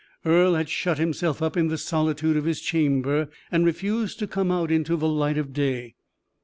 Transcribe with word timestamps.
Earle 0.25 0.55
had 0.55 0.67
shut 0.67 0.97
himself 0.97 1.43
up 1.43 1.55
in 1.55 1.67
the 1.67 1.77
solitude 1.77 2.35
of 2.35 2.45
his 2.45 2.59
chamber, 2.59 3.29
and 3.51 3.67
refused 3.67 4.17
to 4.17 4.25
come 4.27 4.49
out 4.51 4.71
into 4.71 4.95
the 4.95 5.07
light 5.07 5.37
of 5.37 5.53
day. 5.53 5.93